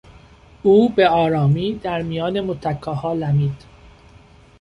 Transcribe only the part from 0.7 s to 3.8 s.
به آرامی در میان متکاها لمید.